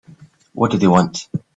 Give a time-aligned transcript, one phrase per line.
[0.53, 1.27] What do they want?